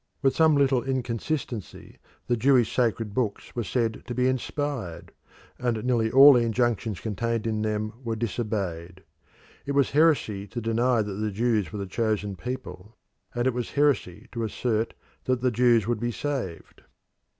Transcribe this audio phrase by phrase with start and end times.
[0.23, 5.11] With some little inconsistency, the Jewish sacred books were said to be inspired,
[5.59, 9.03] and nearly all the injunctions contained in them were disobeyed.
[9.67, 12.97] It was heresy to deny that the Jews were the chosen people,
[13.35, 14.95] and it was heresy to assert
[15.25, 16.81] that the Jews would be saved.